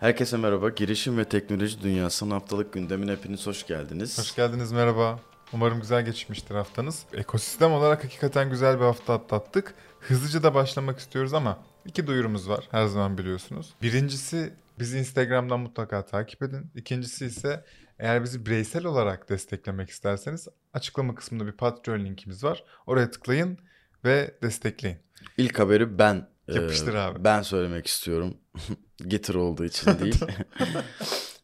[0.00, 0.68] Herkese merhaba.
[0.68, 4.18] Girişim ve teknoloji dünyasının haftalık gündemine hepiniz hoş geldiniz.
[4.18, 5.20] Hoş geldiniz, merhaba.
[5.52, 7.06] Umarım güzel geçmiştir haftanız.
[7.12, 9.74] Ekosistem olarak hakikaten güzel bir hafta atlattık.
[10.00, 13.74] Hızlıca da başlamak istiyoruz ama iki duyurumuz var her zaman biliyorsunuz.
[13.82, 16.70] Birincisi bizi Instagram'dan mutlaka takip edin.
[16.74, 17.64] İkincisi ise
[17.98, 22.64] eğer bizi bireysel olarak desteklemek isterseniz açıklama kısmında bir Patreon linkimiz var.
[22.86, 23.58] Oraya tıklayın
[24.04, 24.98] ve destekleyin.
[25.38, 27.24] İlk haberi ben e, Yapıştır abi.
[27.24, 28.36] Ben söylemek istiyorum.
[29.08, 30.20] Getir olduğu için değil.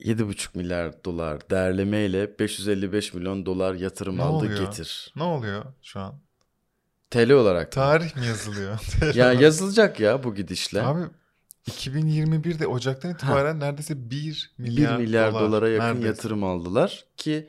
[0.00, 4.58] 7,5 milyar dolar değerlemeyle 555 milyon dolar yatırım Ne aldı oluyor?
[4.58, 5.12] Getir.
[5.16, 6.20] Ne oluyor şu an?
[7.10, 7.72] TL olarak.
[7.72, 8.78] Tarih mi yazılıyor?
[9.14, 10.82] ya yazılacak ya bu gidişle.
[10.82, 11.00] Abi
[11.70, 15.42] 2021'de Ocak'tan itibaren neredeyse 1 1 milyar, milyar, dolar.
[15.42, 16.08] dolara yakın Neredeyse.
[16.08, 17.48] yatırım aldılar ki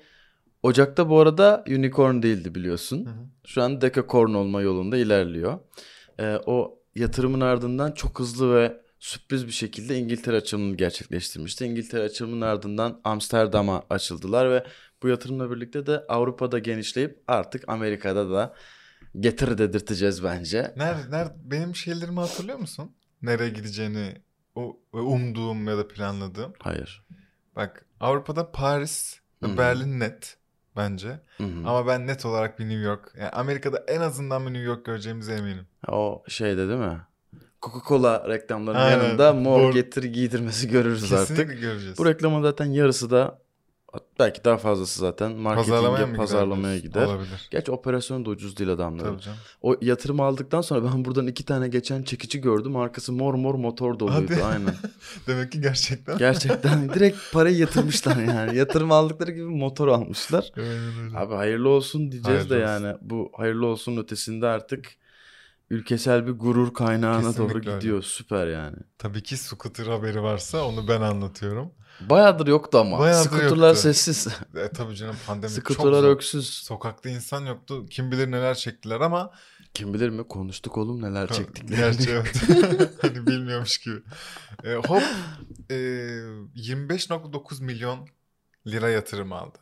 [0.63, 3.05] Ocak'ta bu arada unicorn değildi biliyorsun.
[3.05, 3.25] Hı hı.
[3.45, 5.59] Şu an decacorn olma yolunda ilerliyor.
[6.19, 11.65] Ee, o yatırımın ardından çok hızlı ve sürpriz bir şekilde İngiltere açılımını gerçekleştirmişti.
[11.65, 14.65] İngiltere açılımının ardından Amsterdam'a açıldılar ve
[15.03, 18.55] bu yatırımla birlikte de Avrupa'da genişleyip artık Amerika'da da
[19.19, 20.73] getir dedirteceğiz bence.
[20.77, 22.91] Nerede, nerede, benim şeylerimi hatırlıyor musun?
[23.21, 24.13] Nereye gideceğini
[24.55, 26.53] o umduğum ya da planladığım.
[26.59, 27.05] Hayır.
[27.55, 29.57] Bak Avrupa'da Paris ve.
[29.57, 30.37] Berlin net
[30.77, 31.07] bence.
[31.37, 31.67] Hı hı.
[31.69, 33.11] Ama ben net olarak bir New York.
[33.19, 35.65] Yani Amerika'da en azından bir New York göreceğimize eminim.
[35.87, 36.97] O şeyde değil mi?
[37.61, 39.03] Coca-Cola reklamlarının Aynen.
[39.03, 41.61] yanında mor Mor- getir giydirmesi görürüz Kesinlikle artık.
[41.61, 41.97] göreceğiz.
[41.97, 43.39] Bu reklamın zaten yarısı da
[44.19, 46.89] belki daha fazlası zaten marketinge, pazarlamaya gider?
[46.89, 47.05] gider.
[47.05, 47.47] Olabilir.
[47.51, 49.21] Gerçi operasyonu da ucuz değil adamların.
[49.61, 52.75] O yatırımı aldıktan sonra ben buradan iki tane geçen çekici gördüm.
[52.75, 54.43] Arkası mor mor motor doluydu Hadi.
[54.43, 54.75] aynen.
[55.27, 56.17] Demek ki gerçekten.
[56.17, 58.57] Gerçekten direkt parayı yatırmışlar yani.
[58.57, 60.51] Yatırım aldıkları gibi motor almışlar.
[60.55, 61.17] Öyle.
[61.17, 62.85] Abi hayırlı olsun diyeceğiz de Hayırlı olsun.
[62.85, 64.85] yani bu hayırlı olsun ötesinde artık
[65.69, 67.79] ülkesel bir gurur kaynağına doğru Kesinlikle öyle.
[67.79, 68.03] gidiyor.
[68.03, 68.77] Süper yani.
[68.97, 71.71] Tabii ki scooter haberi varsa onu ben anlatıyorum.
[72.01, 72.99] Bayağıdır yoktu ama.
[72.99, 73.81] Bayağıdır Skuterlar yoktu.
[73.81, 74.27] sessiz.
[74.55, 76.09] E, tabii canım pandemi çok Skuterlar zor.
[76.09, 76.49] öksüz.
[76.53, 77.85] Sokakta insan yoktu.
[77.89, 79.31] Kim bilir neler çektiler ama
[79.73, 81.97] Kim bilir mi konuştuk oğlum neler çektiklerini.
[81.97, 82.41] Gerçi evet.
[83.01, 83.95] hani bilmiyormuş gibi.
[84.63, 85.03] E, hop
[85.71, 88.07] e, 25.9 milyon
[88.67, 89.57] lira yatırım aldı.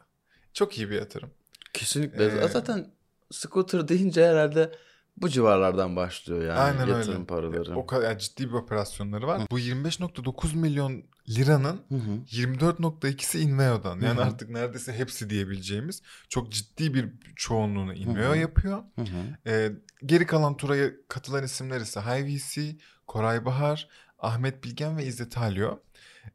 [0.53, 1.29] Çok iyi bir yatırım.
[1.73, 2.25] Kesinlikle.
[2.25, 2.87] Ee, Zaten
[3.31, 4.71] scooter deyince herhalde
[5.17, 7.25] bu civarlardan başlıyor yani Aynen yatırım öyle.
[7.25, 7.75] paraları.
[7.77, 9.41] O kadar yani ciddi bir operasyonları var.
[9.51, 12.11] Bu 25.9 milyon liranın Hı hı.
[12.31, 13.99] 24.2'si Inveo'dan.
[13.99, 14.25] Yani Hı hı.
[14.25, 18.37] artık neredeyse hepsi diyebileceğimiz çok ciddi bir çoğunluğunu Inveo hı.
[18.37, 18.83] yapıyor.
[18.95, 19.49] Hı hı.
[19.49, 19.71] Ee,
[20.05, 23.87] geri kalan turaya katılan isimler ise HiVC, Koray Bahar,
[24.19, 25.79] Ahmet Bilgen ve İzzet Alio.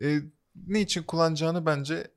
[0.03, 0.19] Ee,
[0.67, 2.11] ne için kullanacağını bence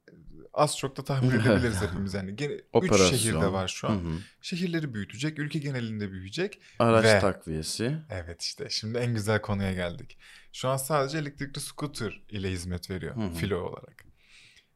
[0.54, 2.14] az çok da tahmin edebiliriz hepimiz.
[2.14, 3.10] Yani gene 3 Operasyon.
[3.10, 3.96] şehirde var şu Hı an.
[3.98, 4.18] hı.
[4.42, 6.62] Şehirleri büyütecek, ülke genelinde büyüyecek.
[6.80, 7.98] Araç Ve- takviyesi.
[8.10, 10.18] Evet işte şimdi en güzel konuya geldik.
[10.54, 13.34] Şu an sadece elektrikli scooter ile hizmet veriyor Hı hı.
[13.34, 14.06] filo olarak.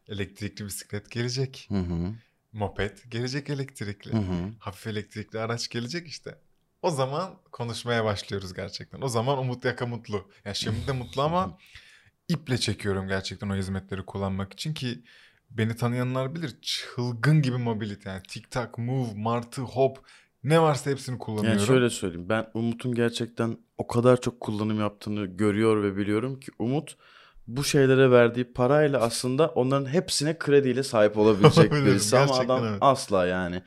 [0.07, 1.65] Elektrikli bisiklet gelecek.
[1.69, 2.13] Hı hı.
[2.53, 4.13] Moped gelecek elektrikli.
[4.13, 4.51] Hı hı.
[4.59, 6.39] Hafif elektrikli araç gelecek işte.
[6.81, 9.01] O zaman konuşmaya başlıyoruz gerçekten.
[9.01, 10.31] O zaman Umut Yaka mutlu.
[10.45, 11.57] Ya şimdi de mutlu ama
[12.27, 15.03] iple çekiyorum gerçekten o hizmetleri kullanmak için ki
[15.49, 19.97] beni tanıyanlar bilir çılgın gibi mobility yani TikTok, Move, Martı, Hop
[20.43, 21.59] ne varsa hepsini kullanıyorum.
[21.59, 22.29] Yani şöyle söyleyeyim.
[22.29, 26.97] Ben Umut'un gerçekten o kadar çok kullanım yaptığını görüyor ve biliyorum ki Umut
[27.47, 32.77] bu şeylere verdiği parayla aslında onların hepsine krediyle sahip olabilecek birisi ama adam evet.
[32.81, 33.63] asla yani.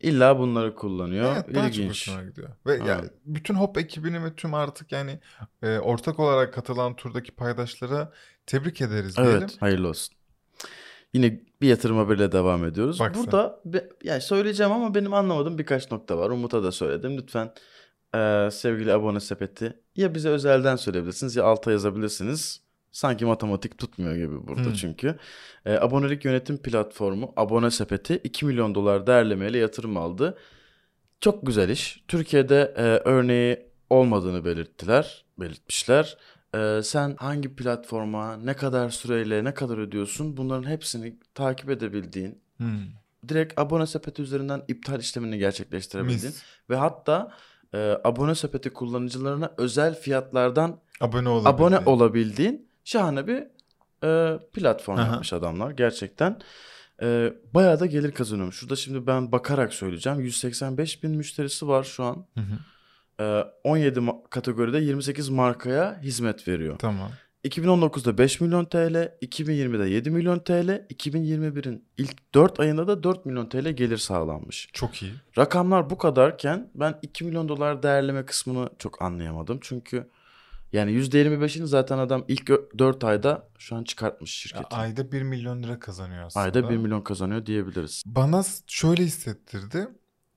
[0.00, 1.32] İlla bunları kullanıyor.
[1.34, 1.90] Evet, daha çok İlginç.
[1.90, 2.50] hoşuma gidiyor.
[2.66, 2.86] Ve Aynen.
[2.86, 5.20] yani bütün Hop ekibini ve tüm artık yani
[5.62, 8.12] e, ortak olarak katılan turdaki paydaşlara
[8.46, 9.38] tebrik ederiz diyelim.
[9.38, 10.16] Evet, hayırlı olsun.
[11.14, 13.00] Yine bir yatırım haberiyle devam ediyoruz.
[13.00, 13.14] Bak.
[13.14, 16.30] Burada be- yani söyleyeceğim ama benim anlamadığım birkaç nokta var.
[16.30, 17.16] Umut'a da söyledim.
[17.18, 17.52] Lütfen
[18.14, 22.60] eee, sevgili abone sepeti ya bize özelden söyleyebilirsiniz ya alta yazabilirsiniz.
[22.92, 24.72] Sanki matematik tutmuyor gibi burada Hmm.
[24.72, 25.14] çünkü.
[25.66, 30.38] Eee, abonelik yönetim platformu Abone Sepeti 2 milyon dolar değerlemeyle yatırım aldı.
[31.20, 32.04] Çok güzel iş.
[32.08, 36.16] Türkiye'de eee, örneği olmadığını belirttiler, belirtmişler.
[36.54, 42.78] Eee, sen hangi platforma, ne kadar süreyle, ne kadar ödüyorsun bunların hepsini takip edebildiğin, Hmm.
[43.28, 46.42] direkt abone sepeti üzerinden iptal işlemini gerçekleştirebildiğin Mis.
[46.70, 47.32] ve hatta
[47.74, 51.72] eee, abone sepeti kullanıcılarına özel fiyatlardan Abone olabildiğin.
[51.72, 53.44] abone olabildiğin şahane bir
[54.02, 55.06] eee, platform Aha.
[55.06, 56.38] yapmış adamlar gerçekten.
[57.02, 58.56] Eee bayağı da gelir kazanıyormuş.
[58.56, 60.20] Şurada şimdi ben bakarak söyleyeceğim.
[60.20, 62.26] 185 bin müşterisi var şu an.
[62.34, 62.58] Hı hı.
[63.20, 66.78] Eee, 17 ma- kategoride 28 markaya hizmet veriyor.
[66.78, 67.10] Tamam.
[67.44, 73.48] 2019'da 5 milyon TL, 2020'de 7 milyon TL, 2021'in ilk 4 ayında da 4 milyon
[73.48, 74.68] TL gelir sağlanmış.
[74.72, 75.12] Çok iyi.
[75.38, 79.58] Rakamlar bu kadarken ben 2 milyon dolar değerleme kısmını çok anlayamadım.
[79.62, 80.08] Çünkü
[80.72, 84.76] Yani %25'ini zaten adam ilk 4 ayda şu an çıkartmış şirketi.
[84.76, 86.44] ayda 1 milyon lira kazanıyor aslında.
[86.44, 88.02] Ayda 1 milyon kazanıyor diyebiliriz.
[88.06, 89.88] Bana şöyle hissettirdi.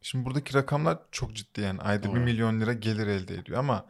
[0.07, 2.25] Şimdi buradaki rakamlar çok ciddi yani ayda 1 Evet.
[2.25, 3.86] milyon lira gelir elde ediyor ama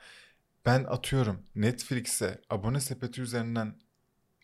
[0.65, 3.75] ben atıyorum Netflix'e abone sepeti üzerinden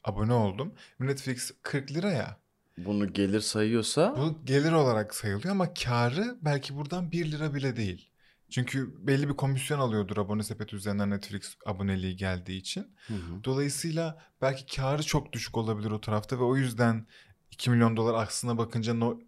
[0.04, 0.74] abone oldum.
[1.00, 2.38] Netflix 40 lira ya.
[2.78, 8.10] Bunu gelir sayıyorsa Bu gelir olarak sayılıyor ama karı belki buradan 1 lira bile değil.
[8.50, 12.96] Çünkü belli bir komisyon alıyordur abone sepeti üzerinden Netflix aboneliği geldiği için.
[13.08, 13.44] Hı hı.
[13.44, 17.08] Dolayısıyla belki karı çok düşük olabilir o tarafta ve o yüzden
[17.52, 19.20] 2 milyon dolar aslına bakınca no,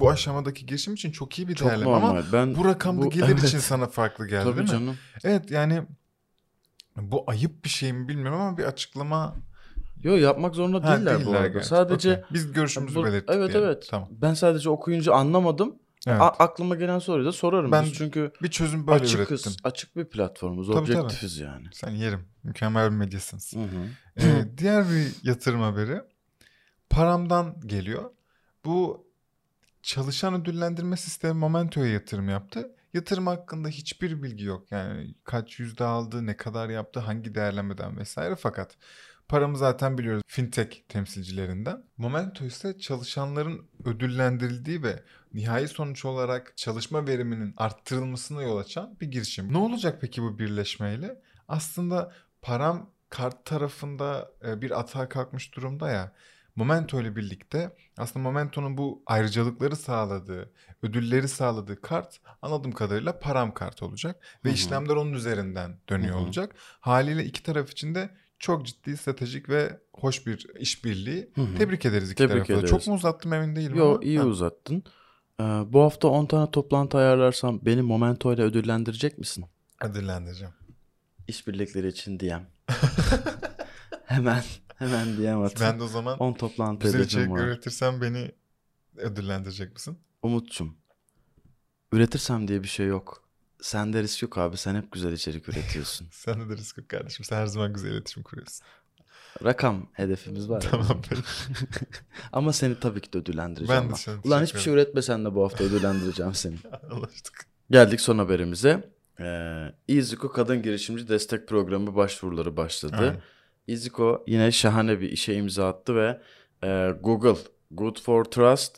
[0.00, 2.08] bu aşamadaki girişim için çok iyi bir çok değerleme normal.
[2.10, 3.44] ama ben bu rakamda bu- gelir evet.
[3.44, 4.70] için sana farklı geldi Tabii değil mi?
[4.70, 4.96] canım.
[5.24, 5.82] Evet yani
[6.96, 9.36] bu ayıp bir şey mi bilmiyorum ama bir açıklama
[10.02, 11.46] Yo yapmak zorunda Ha, değiller, bu arada.
[11.48, 11.68] gerçi.
[11.68, 12.24] Sadece Okey.
[12.32, 13.68] biz görüşümüzü bu- belirttik evet diyelim.
[13.68, 13.86] evet.
[13.90, 14.08] Tamam.
[14.10, 15.74] Ben sadece okuyunca anlamadım.
[16.06, 16.20] Evet.
[16.20, 17.72] A- aklıma gelen soruyu da sorarım.
[17.72, 19.46] Ben Biz çünkü bir çözüm böyle açıkız.
[19.46, 19.52] ürettim.
[19.64, 20.66] Açık bir platformuz.
[20.66, 20.96] Tabii, tabii.
[20.98, 21.66] objektifiz yani.
[21.72, 22.28] Sen yerim.
[22.42, 23.52] Mükemmel bir medyasınız.
[23.54, 23.66] Hı hı.
[24.26, 26.00] Ee, diğer bir yatırım haberi
[26.90, 28.10] paramdan geliyor.
[28.64, 29.03] Bu
[29.84, 32.70] çalışan ödüllendirme sistemi Momento'ya yatırım yaptı.
[32.94, 34.72] Yatırım hakkında hiçbir bilgi yok.
[34.72, 38.36] Yani kaç yüzde aldı, ne kadar yaptı, hangi değerlemeden vesaire.
[38.36, 38.76] Fakat
[39.28, 41.84] paramı zaten biliyoruz fintech temsilcilerinden.
[41.96, 45.02] Momento ise çalışanların ödüllendirildiği ve
[45.34, 49.52] nihai sonuç olarak çalışma veriminin arttırılmasına yol açan bir girişim.
[49.52, 51.20] Ne olacak peki bu birleşmeyle?
[51.48, 56.12] Aslında param kart tarafında e, bir atağa kalkmış durumda ya.
[56.56, 60.52] Momento ile birlikte aslında Momento'nun bu ayrıcalıkları sağladığı,
[60.82, 64.54] ödülleri sağladığı kart anladığım kadarıyla param kart olacak ve Hı hı.
[64.56, 66.22] işlemler onun üzerinden dönüyor Hı hı.
[66.22, 66.54] olacak.
[66.80, 71.32] Haliyle iki taraf için de çok ciddi stratejik ve hoş bir işbirliği.
[71.58, 72.70] Tebrik ederiz iki Tebrik tarafı ederiz.
[72.70, 74.02] Çok mu uzattım emin değilim Yo ama.
[74.02, 74.82] iyi Ha, uzattın.
[75.40, 79.44] Ee, bu hafta 10 tane toplantı ayarlarsam beni Momento ile ödüllendirecek misin?
[79.82, 80.54] Ödüllendireceğim.
[81.28, 82.46] İşbirlikleri için diyem.
[84.04, 84.42] hemen
[84.84, 85.66] hemen diyem atın.
[85.66, 87.40] Ben de o zaman 10 toplantı güzel içerik var.
[87.40, 88.32] üretirsen beni
[88.96, 89.98] ödüllendirecek misin?
[90.22, 90.76] Umut'cum.
[91.92, 93.24] Üretirsem diye bir şey yok.
[93.60, 94.56] Sende risk yok abi.
[94.56, 96.08] Sen hep güzel içerik üretiyorsun.
[96.10, 97.24] Sen de risk yok kardeşim.
[97.24, 98.66] Sen her zaman güzel iletişim kuruyorsun.
[99.44, 100.60] Rakam hedefimiz var.
[100.70, 101.22] Tamam peki.
[102.32, 103.82] Ama seni tabii ki de ödüllendireceğim.
[103.82, 106.56] Ben de seni Ulan hiçbir şey üretmesen de bu hafta ödüllendireceğim seni.
[106.90, 107.46] Anlaştık.
[107.70, 108.90] Geldik son haberimize.
[109.20, 112.96] Ee, İziko Kadın Girişimci Destek Programı başvuruları başladı.
[112.98, 113.22] Aynen.
[113.66, 116.20] İziko yine şahane bir işe imza attı ve
[116.64, 117.40] e, Google,
[117.70, 118.76] Good for Trust,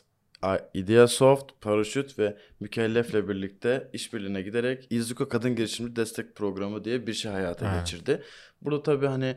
[0.73, 7.31] Ideasoft, Paraşüt ve Mükellef'le birlikte işbirliğine giderek İziko Kadın Girişimci Destek Programı diye bir şey
[7.31, 7.79] hayata Evet.
[7.79, 8.23] geçirdi.
[8.61, 9.35] Burada tabii hani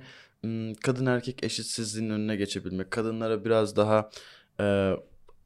[0.83, 4.11] kadın erkek eşitsizliğinin önüne geçebilmek, kadınlara biraz daha
[4.61, 4.93] e,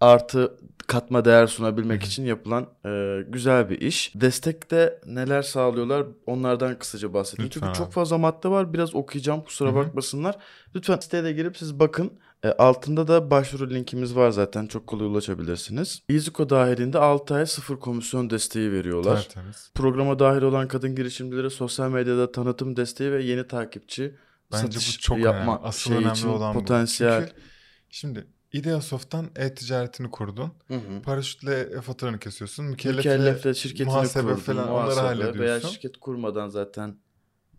[0.05, 4.13] artı katma değer sunabilmek için yapılan e, güzel bir iş.
[4.15, 7.47] Destekte neler sağlıyorlar onlardan kısaca bahsedeyim.
[7.47, 8.73] Lütfen Çünkü çok fazla madde var.
[8.73, 9.77] Biraz okuyacağım kusura Hı hı.
[9.77, 10.37] bakmasınlar.
[10.77, 12.13] Lütfen siteye de girip siz bakın.
[12.43, 14.67] E, altında da başvuru linkimiz var zaten.
[14.67, 16.03] Çok kolay ulaşabilirsiniz.
[16.09, 19.17] İziko dahilinde 6 ay sıfır komisyon desteği veriyorlar.
[19.17, 19.71] Tertemiz.
[19.75, 24.15] Programa dahil olan kadın girişimcilere sosyal medyada tanıtım desteği ve yeni takipçi
[24.53, 25.69] Bence satış bu çok yapma önemli.
[25.69, 26.59] Asıl şey önemli için olan bu.
[26.59, 27.21] potansiyel.
[27.21, 27.43] Çünkü
[27.91, 30.53] şimdi Ideasoft'tan e-ticaretini kurdun.
[30.69, 31.03] Hı hı.
[31.03, 32.65] Paraşütle faturanı kesiyorsun.
[32.65, 35.41] Mükellefle, Mükellefle şirketini muhasebe kurdun, falan muhasebe onları hallediyorsun.
[35.41, 36.97] Veya şirket kurmadan zaten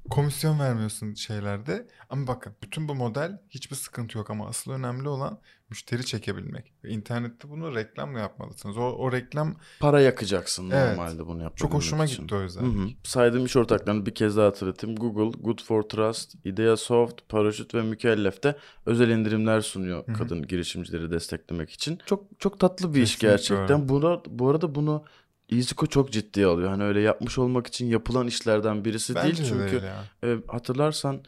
[0.10, 1.88] Komisyon vermiyorsun şeylerde.
[2.10, 6.74] Ama bakın bütün bu model hiçbir sıkıntı yok ama asıl önemli olan müşteri çekebilmek.
[6.84, 8.78] İnternette bunu reklamla yapmalısınız.
[8.78, 10.98] O, o reklam para yakacaksın Evet.
[10.98, 12.24] normalde bunu yapmak çok hoşuma için.
[12.24, 12.62] gitti o yüzden.
[12.62, 12.88] Hı hı.
[13.04, 14.96] Saydığım iş ortaklarını bir kez daha hatırlatayım.
[14.96, 20.18] Google, Good for Trust, Ideasoft, Paraşüt ve Mükellef de özel indirimler sunuyor Hı hı.
[20.18, 22.00] kadın girişimcileri desteklemek için.
[22.06, 23.90] Çok çok tatlı bir iş Kesinlikle gerçekten.
[23.90, 25.04] Buna, bu arada bunu
[25.50, 26.70] Iziko çok ciddiye alıyor.
[26.70, 29.40] Hani öyle yapmış olmak için yapılan işlerden birisi Bence değil.
[29.40, 30.04] de Çünkü değil ya.
[30.30, 31.22] e, hatırlarsan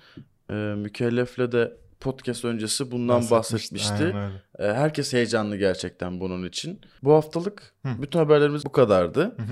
[0.50, 4.16] e, Mükellef'le de podcast öncesi bundan Bahsetmişti.
[4.60, 6.82] E, Herkes heyecanlı gerçekten bunun için.
[7.04, 7.90] Bu haftalık Hı.
[8.02, 9.24] bütün haberlerimiz bu kadardı.
[9.24, 9.44] Hı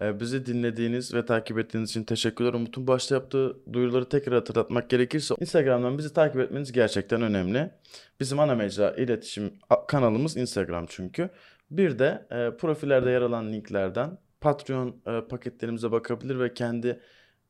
[0.00, 2.54] Bizi dinlediğiniz ve takip ettiğiniz için teşekkürler.
[2.54, 7.70] Umut'un başta yaptığı duyuruları tekrar hatırlatmak gerekirse Instagram'dan bizi takip etmeniz gerçekten önemli.
[8.20, 9.52] Bizim ana mecra iletişim
[9.88, 11.30] kanalımız Instagram çünkü.
[11.70, 17.00] Bir de e, profillerde yer alan linklerden Patreon e, paketlerimize bakabilir ve kendi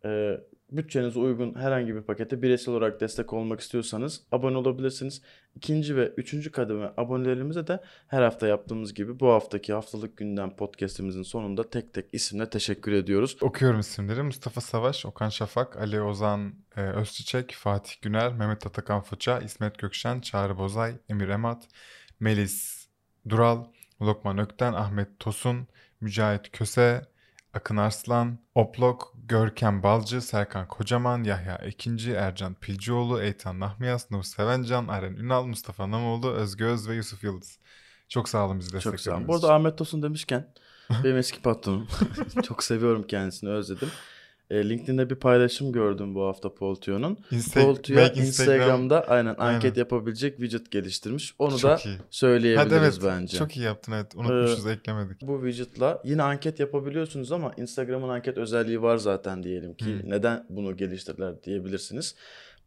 [0.04, 0.40] e,
[0.72, 5.22] bütçenize uygun herhangi bir pakete bireysel olarak destek olmak istiyorsanız abone olabilirsiniz.
[5.54, 11.22] İkinci ve üçüncü kademe abonelerimize de her hafta yaptığımız gibi bu haftaki haftalık gündem podcastimizin
[11.22, 13.36] sonunda tek tek isimle teşekkür ediyoruz.
[13.40, 14.22] Okuyorum isimleri.
[14.22, 20.20] Mustafa Savaş, Okan Şafak, Ali Ozan e, Özçiçek, Fatih Güner, Mehmet Atakan Fıça, İsmet Gökşen,
[20.20, 21.68] Çağrı Bozay, Emir Emat,
[22.20, 22.86] Melis
[23.28, 23.64] Dural,
[24.02, 25.66] Lokman Ökten, Ahmet Tosun,
[26.00, 27.02] Mücahit Köse,
[27.54, 34.88] Akın Arslan, Oplok, Görkem Balcı, Serkan Kocaman, Yahya Ekinci, Ercan Pilcioğlu, Eytan Nahmiyas, Nur Sevencan,
[34.88, 37.58] Aren Ünal, Mustafa Namoğlu, Özgü Öz ve Yusuf Yıldız.
[38.08, 39.28] Çok sağ olun bizi Çok sağ olun.
[39.28, 40.54] Bu arada Ahmet Tosun demişken
[41.04, 41.88] benim eski patronum.
[42.44, 43.88] Çok seviyorum kendisini özledim.
[44.50, 47.18] E, LinkedIn'de bir paylaşım gördüm bu hafta Poltio'nun.
[47.32, 49.74] Insta- Poltio Instagram- Instagram'da aynen anket Aynen.
[49.78, 51.34] yapabilecek widget geliştirmiş.
[51.38, 51.96] Onu Çok da iyi.
[52.10, 53.36] söyleyebiliriz Hadi evet, bence.
[53.38, 54.14] çok iyi yaptın evet.
[54.16, 55.22] Unutmuşuz, eklemedik.
[55.22, 59.84] Bu widget'la yine anket yapabiliyorsunuz ama Instagram'ın anket özelliği var zaten diyelim ki.
[59.86, 60.10] Hmm.
[60.10, 62.14] Neden bunu geliştirdiler diyebilirsiniz.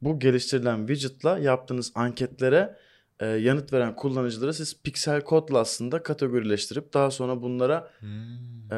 [0.02, 2.76] Bu geliştirilen widget'la yaptığınız anketlere
[3.24, 8.10] e, yanıt veren kullanıcıları siz piksel kodla aslında kategorileştirip daha sonra bunlara Hmm.
[8.72, 8.76] e,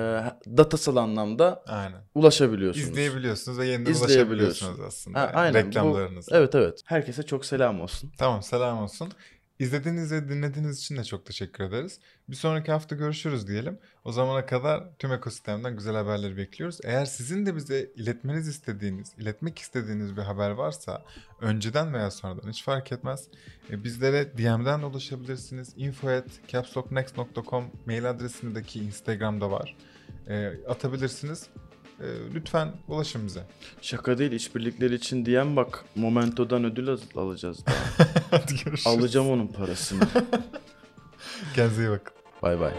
[0.57, 2.01] datasal anlamda Aynen.
[2.15, 2.87] ulaşabiliyorsunuz.
[2.89, 4.61] İzleyebiliyorsunuz ve yeniden İzleyebiliyorsunuz.
[4.71, 5.19] ulaşabiliyorsunuz aslında.
[5.21, 5.63] Ha, aynen.
[5.63, 6.31] Bu- Reklamlarınızı.
[6.35, 6.81] Evet evet.
[6.85, 8.11] Herkese çok selam olsun.
[8.17, 9.11] Tamam selam olsun.
[9.59, 11.99] İzlediğiniz ve dinlediğiniz için de çok teşekkür ederiz.
[12.29, 13.79] Bir sonraki hafta görüşürüz diyelim.
[14.05, 16.79] O zamana kadar tüm ekosistemden güzel haberleri bekliyoruz.
[16.83, 21.05] Eğer sizin de bize iletmeniz istediğiniz, iletmek istediğiniz bir haber varsa
[21.41, 23.27] önceden veya sonradan hiç fark etmez.
[23.71, 25.73] E, bizlere DM'den de ulaşabilirsiniz.
[25.77, 29.75] info@capslocknext.com mail adresindeki Instagram'da var.
[30.27, 31.47] E, atabilirsiniz.
[31.99, 33.43] E, lütfen ulaşın bize.
[33.81, 38.07] Şaka değil işbirlikleri için diyen bak Momento'dan ödül al- alacağız daha.
[38.41, 38.87] Hadi görüşürüz.
[38.87, 39.99] Alacağım onun parasını.
[41.55, 42.13] Kendinize iyi bakın.
[42.41, 42.73] Bay bay.